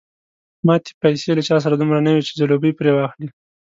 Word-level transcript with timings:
ماتې 0.65 0.91
پیسې 1.01 1.29
له 1.37 1.41
چا 1.47 1.55
سره 1.63 1.75
دومره 1.77 1.99
نه 2.05 2.11
وې 2.13 2.21
چې 2.27 2.33
ځلوبۍ 2.39 2.71
پرې 2.77 2.91
واخلي. 2.93 3.27